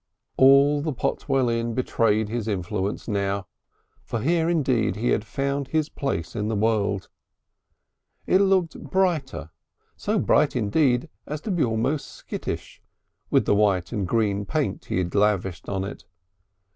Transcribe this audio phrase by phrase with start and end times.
[0.35, 3.45] All the Potwell Inn betrayed his influence now,
[4.03, 7.07] for here indeed he had found his place in the world.
[8.25, 9.51] It looked brighter,
[9.95, 12.81] so bright indeed as to be almost skittish,
[13.29, 16.03] with the white and green paint he had lavished upon it.